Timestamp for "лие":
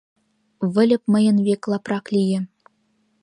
2.15-2.39